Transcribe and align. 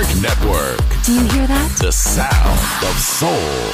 Network, 0.00 0.80
Do 1.04 1.12
you 1.12 1.28
hear 1.28 1.46
that? 1.46 1.76
the 1.78 1.92
sound 1.92 2.84
of 2.88 2.96
soul. 2.98 3.70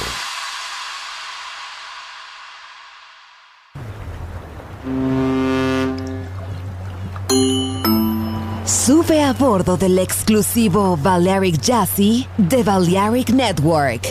Sube 8.65 9.23
a 9.23 9.33
bordo 9.33 9.77
del 9.77 9.97
exclusivo 9.99 10.97
Balearic 10.97 11.59
Jazzy 11.61 12.27
de 12.37 12.63
Balearic 12.63 13.29
Network. 13.29 14.07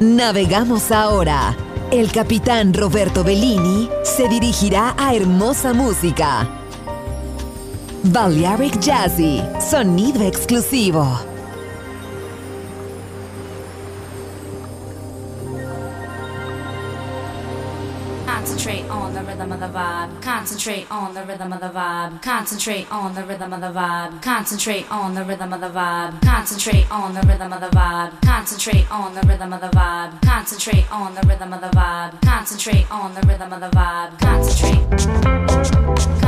Navegamos 0.00 0.90
ahora. 0.92 1.56
El 1.90 2.12
capitán 2.12 2.74
Roberto 2.74 3.24
Bellini 3.24 3.88
se 4.04 4.28
dirigirá 4.28 4.94
a 4.98 5.14
hermosa 5.14 5.72
música. 5.72 6.46
Balearic 8.12 8.80
Jazzy, 8.80 9.42
sonido 9.60 10.22
exclusivo. 10.22 11.04
Concentrate 18.24 18.88
on 18.88 19.12
the 19.12 19.22
rhythm 19.22 19.52
of 19.52 19.60
the 19.60 19.66
vibe. 19.66 20.22
Concentrate 20.22 20.90
on 20.90 21.12
the 21.12 21.22
rhythm 21.24 21.52
of 21.52 21.60
the 21.60 21.68
vibe. 21.68 22.22
Concentrate 22.22 22.90
on 22.90 23.14
the 23.14 23.22
rhythm 23.24 23.52
of 23.52 23.60
the 23.60 23.68
vibe. 23.68 24.22
Concentrate 24.22 24.90
on 24.90 25.14
the 25.14 25.22
rhythm 25.24 25.52
of 25.52 25.60
the 25.60 25.68
vibe. 25.68 26.18
Concentrate 26.22 26.90
on 26.90 27.12
the 27.14 27.20
rhythm 27.26 27.52
of 27.52 27.60
the 27.60 27.68
vibe. 27.68 28.18
Concentrate 28.22 28.90
on 28.90 29.14
the 29.14 29.20
rhythm 29.28 29.52
of 29.52 29.60
the 29.60 29.68
vibe. 29.68 30.18
Concentrate 30.22 30.90
on 30.90 31.14
the 31.14 31.20
rhythm 31.26 31.52
of 31.52 31.60
the 31.60 31.68
vibe. 31.68 32.18
Concentrate 32.22 32.90
on 32.90 33.12
the 33.14 33.20
rhythm 33.26 33.52
of 33.52 33.60
the 33.60 33.68
vibe. 33.68 34.18
Concentrate. 34.18 36.27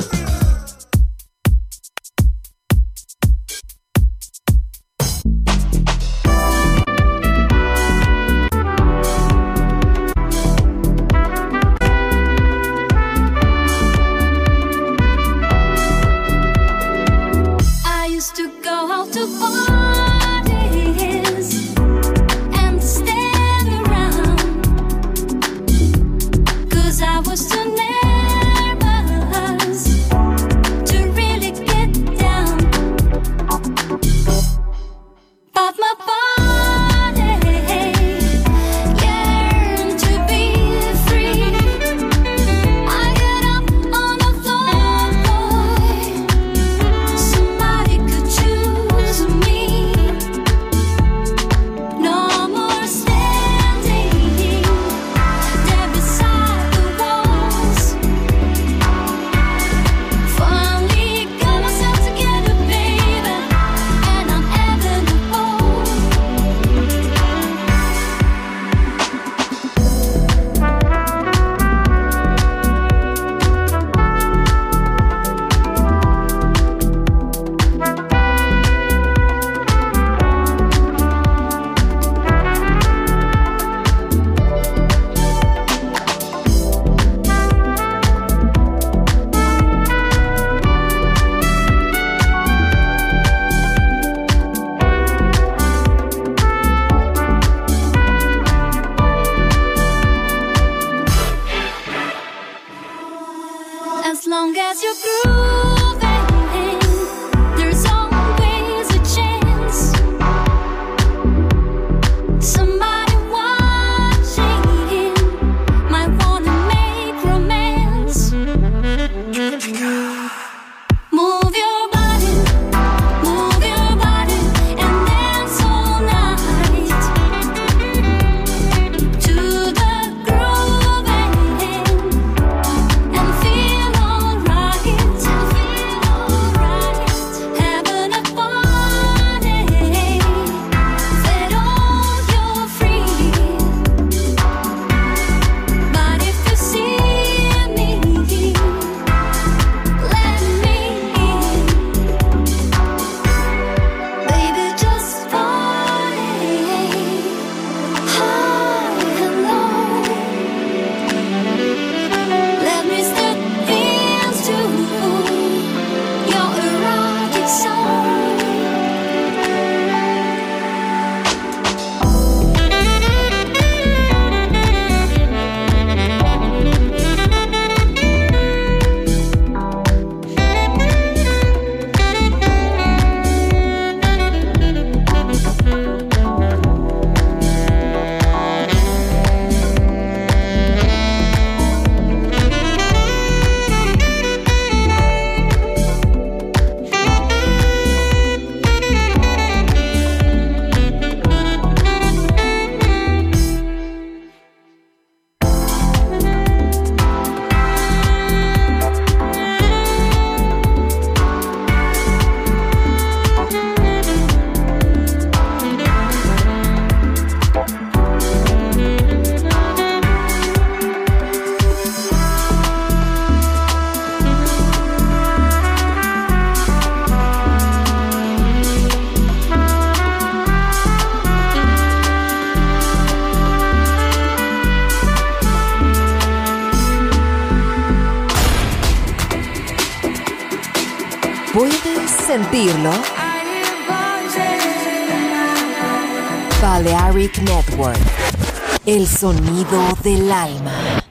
El 248.93 249.07
sonido 249.07 249.79
del 250.03 250.29
alma. 250.29 251.01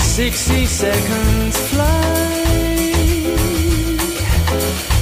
Sixty 0.00 0.66
seconds 0.66 1.56
fly 1.68 1.84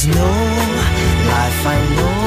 There 0.00 0.08
is 0.08 0.16
no 0.16 0.32
life 1.28 1.60
I 1.66 1.78
know 1.96 2.20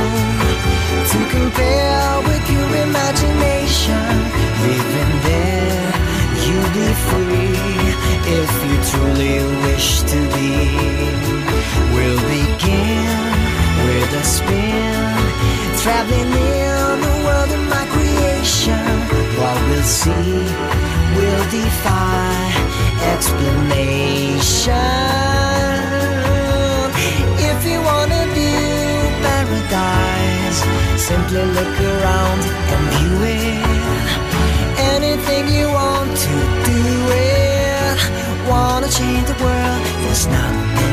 to 1.11 1.19
compare 1.29 2.21
with 2.21 2.45
your 2.51 2.69
imagination. 2.85 4.05
Living 4.61 5.13
there, 5.29 5.89
you'll 6.43 6.73
be 6.77 6.89
free 7.09 7.57
if 8.39 8.51
you 8.67 8.75
truly 8.91 9.37
wish 9.65 9.89
to 10.01 10.19
be. 10.35 10.51
We'll 11.93 12.21
begin 12.29 13.09
with 13.87 14.21
a 14.21 14.23
spin, 14.23 15.17
traveling 15.81 16.29
in 16.29 17.01
the 17.01 17.15
world 17.25 17.51
of 17.57 17.63
my 17.73 17.85
creation. 17.89 18.85
What 19.39 19.57
we'll 19.69 19.81
see 19.81 20.45
will 21.17 21.45
defy 21.49 22.53
explanation. 23.13 25.02
Simply 31.13 31.45
look 31.57 31.79
around 31.93 32.39
and 32.73 32.83
view 32.93 33.17
it. 33.37 33.63
Anything 34.95 35.43
you 35.57 35.67
want 35.67 36.09
to 36.25 36.35
do 36.69 36.81
it. 37.11 37.97
Wanna 38.49 38.89
change 38.89 39.27
the 39.27 39.37
world, 39.43 39.83
there's 40.01 40.25
nothing 40.27 40.92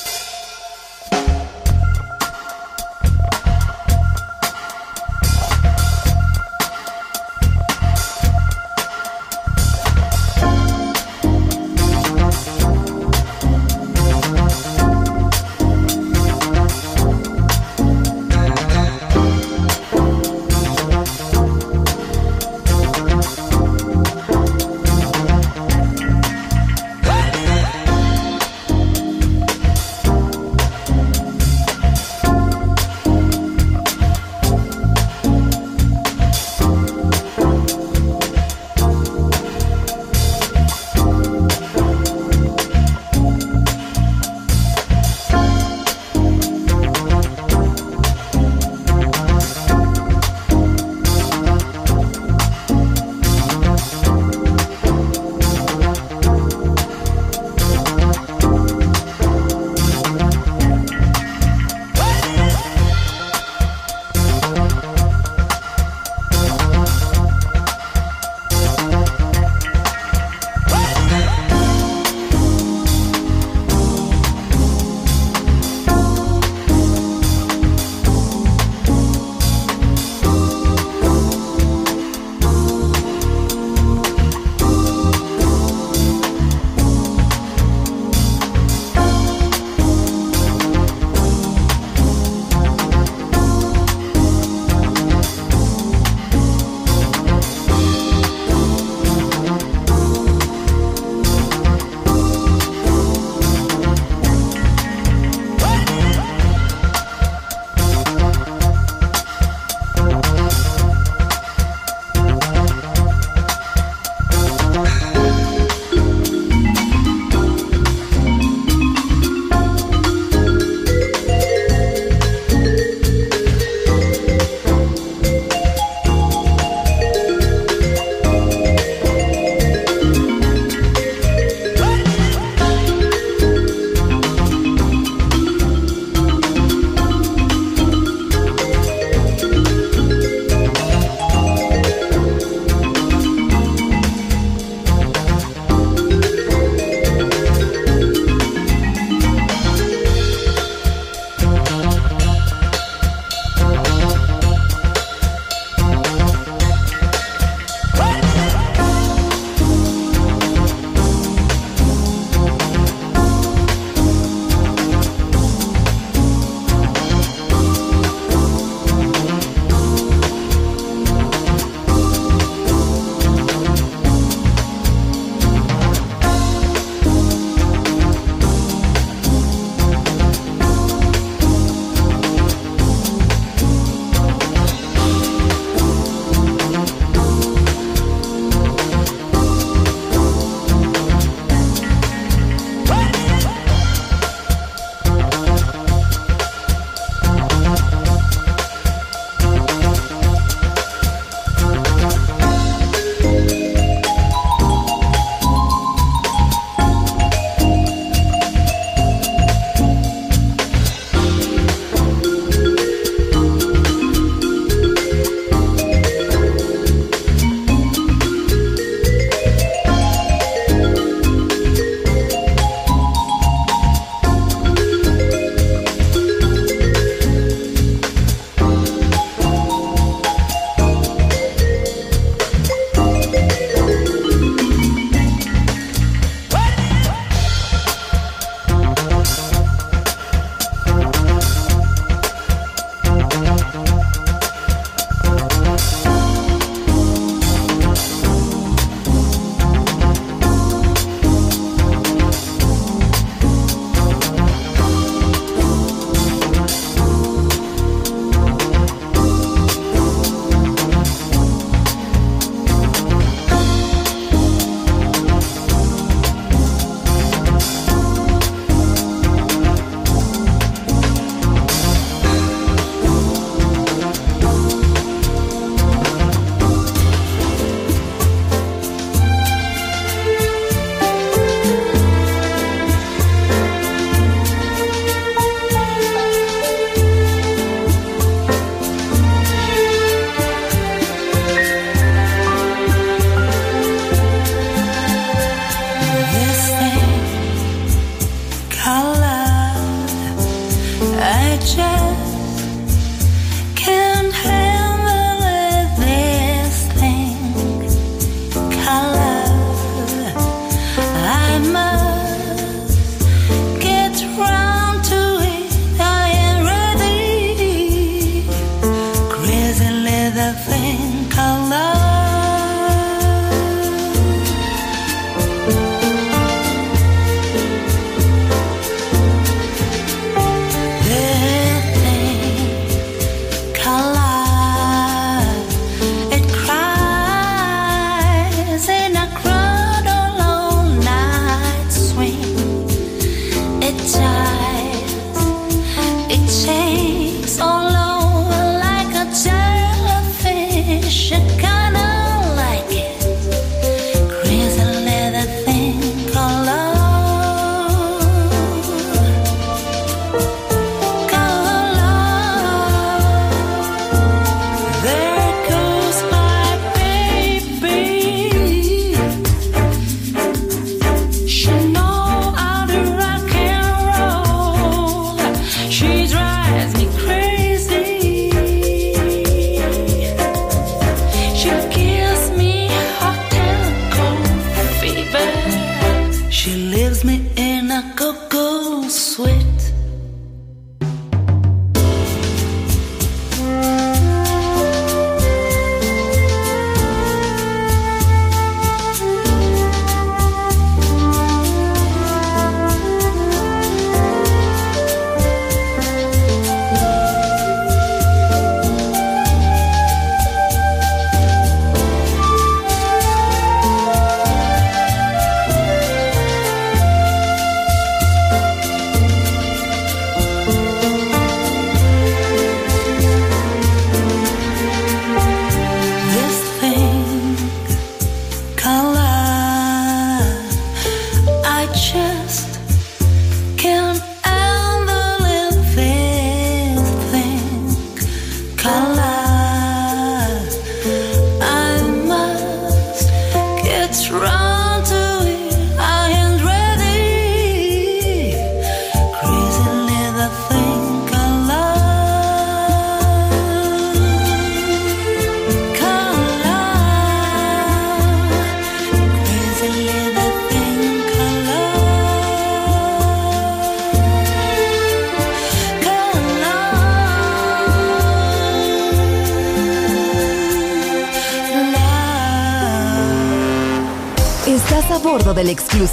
chest 301.63 302.10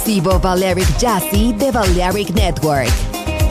exclusivo 0.09 0.39
Valeric 0.39 0.87
Jazzy 0.97 1.53
de 1.53 1.71
Valeric 1.71 2.31
Network. 2.31 2.89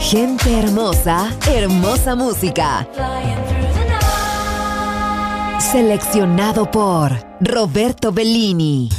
Gente 0.01 0.59
hermosa, 0.59 1.31
hermosa 1.47 2.15
música. 2.15 2.85
Seleccionado 5.71 6.69
por 6.69 7.11
Roberto 7.39 8.11
Bellini. 8.11 8.98